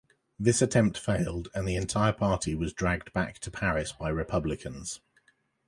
This 0.39 0.63
attempt 0.63 0.97
failed, 0.97 1.49
and 1.53 1.67
the 1.67 1.75
entire 1.75 2.11
party 2.11 2.55
was 2.55 2.73
dragged 2.73 3.13
back 3.13 3.37
to 3.37 3.51
Paris 3.51 3.91
by 3.91 4.09
republicans. 4.09 4.99